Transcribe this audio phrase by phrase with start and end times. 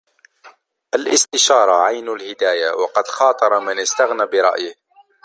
[0.95, 4.75] الِاسْتِشَارَةُ عَيْنُ الْهِدَايَةِ وَقَدْ خَاطَرَ مَنْ اسْتَغْنَى بِرَأْيِهِ